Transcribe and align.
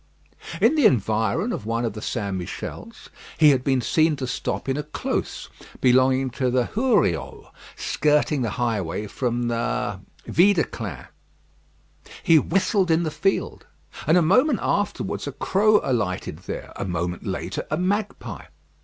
In 0.59 0.73
the 0.73 0.87
environs 0.87 1.53
of 1.53 1.67
one 1.67 1.85
of 1.85 1.93
the 1.93 2.01
St. 2.01 2.35
Michels, 2.35 3.09
he 3.37 3.51
had 3.51 3.63
been 3.63 3.81
seen 3.81 4.15
to 4.15 4.25
stop 4.25 4.67
in 4.67 4.75
a 4.75 4.81
close 4.81 5.47
belonging 5.79 6.31
to 6.31 6.49
the 6.49 6.65
Huriaux, 6.73 7.51
skirting 7.75 8.41
the 8.41 8.49
highway 8.57 9.05
from 9.05 9.43
the 9.47 9.99
Videclins. 10.25 11.05
He 12.23 12.39
whistled 12.39 12.89
in 12.89 13.03
the 13.03 13.11
field, 13.11 13.67
and 14.07 14.17
a 14.17 14.23
moment 14.23 14.57
afterwards 14.63 15.27
a 15.27 15.33
crow 15.33 15.79
alighted 15.83 16.39
there; 16.47 16.73
a 16.77 16.83
moment 16.85 17.27
later, 17.27 17.67
a 17.69 17.77
magpie. 17.77 18.45